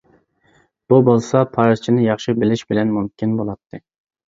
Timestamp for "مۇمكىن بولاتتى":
2.99-3.85